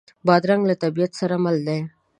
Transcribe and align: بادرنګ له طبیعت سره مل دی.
بادرنګ 0.25 0.63
له 0.69 0.75
طبیعت 0.83 1.11
سره 1.19 1.35
مل 1.43 1.57
دی. 1.67 1.79